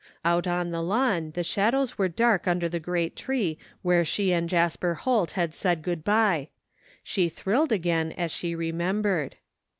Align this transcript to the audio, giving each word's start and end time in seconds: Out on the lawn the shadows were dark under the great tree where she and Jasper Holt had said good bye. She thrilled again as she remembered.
Out 0.25 0.47
on 0.47 0.71
the 0.71 0.81
lawn 0.81 1.29
the 1.35 1.43
shadows 1.43 1.95
were 1.95 2.07
dark 2.07 2.47
under 2.47 2.67
the 2.67 2.79
great 2.79 3.15
tree 3.15 3.59
where 3.83 4.03
she 4.03 4.31
and 4.33 4.49
Jasper 4.49 4.95
Holt 4.95 5.33
had 5.33 5.53
said 5.53 5.83
good 5.83 6.03
bye. 6.03 6.49
She 7.03 7.29
thrilled 7.29 7.71
again 7.71 8.11
as 8.13 8.31
she 8.31 8.55
remembered. 8.55 9.35